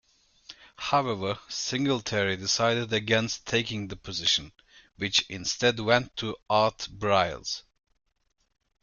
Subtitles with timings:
[0.77, 4.51] However, Singletary decided against taking the position,
[4.95, 7.61] which instead went to Art Briles.